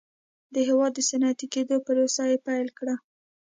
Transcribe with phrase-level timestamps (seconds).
[0.53, 2.95] د هېواد د صنعتي کېدو پروسه یې پیل کړه.